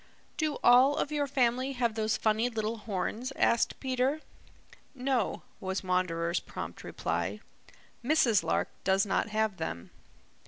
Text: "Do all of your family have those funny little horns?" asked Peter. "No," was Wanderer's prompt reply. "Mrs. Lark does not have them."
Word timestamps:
"Do 0.35 0.57
all 0.63 0.95
of 0.97 1.11
your 1.11 1.27
family 1.27 1.73
have 1.73 1.93
those 1.93 2.17
funny 2.17 2.49
little 2.49 2.77
horns?" 2.77 3.31
asked 3.35 3.79
Peter. 3.79 4.21
"No," 4.95 5.43
was 5.59 5.83
Wanderer's 5.83 6.39
prompt 6.39 6.83
reply. 6.83 7.39
"Mrs. 8.03 8.41
Lark 8.41 8.69
does 8.83 9.05
not 9.05 9.27
have 9.29 9.57
them." 9.57 9.91